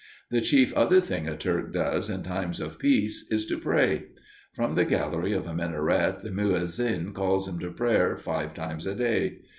[0.31, 4.05] The chief other thing a Turk does in times of peace is to pray.
[4.51, 8.95] From the gallery of a minaret the muezzin calls him to prayer five times a
[8.95, 9.41] day.